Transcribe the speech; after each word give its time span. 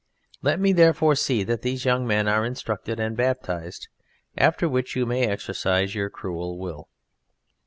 Let 0.41 0.59
me 0.59 0.73
therefore 0.73 1.13
see 1.13 1.43
that 1.43 1.61
these 1.61 1.85
young 1.85 2.07
men 2.07 2.27
are 2.27 2.43
instructed 2.43 2.99
and 2.99 3.15
baptized, 3.15 3.87
after 4.35 4.67
which 4.67 4.95
you 4.95 5.05
may 5.05 5.27
exercise 5.27 5.93
your 5.93 6.09
cruel 6.09 6.57
will." 6.57 6.89